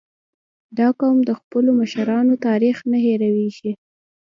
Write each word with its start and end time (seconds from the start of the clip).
•دا 0.77 0.87
قوم 0.99 1.17
د 1.25 1.31
خپلو 1.39 1.69
مشرانو 1.79 2.33
تاریخ 2.47 2.77
نه 2.91 2.97
هېرېږي. 3.05 3.71